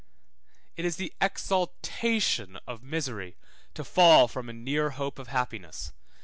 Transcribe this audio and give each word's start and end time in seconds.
It 0.75 0.83
is 0.83 0.95
the 0.95 1.13
exaltation 1.21 2.57
of 2.65 2.81
misery 2.81 3.37
to 3.75 3.83
fall 3.83 4.27
from 4.27 4.49
a 4.49 4.53
near 4.53 4.89
hope 4.97 5.19
of 5.19 5.27
happiness. 5.27 5.93